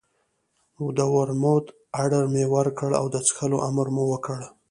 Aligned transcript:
د 0.97 0.99
ورموت 1.15 1.65
اډر 2.03 2.23
مو 2.33 2.43
ورکړ 2.55 2.89
او 2.99 3.05
د 3.13 3.15
څښلو 3.25 3.57
امر 3.69 3.87
مو 3.95 4.03
وکړ. 4.11 4.39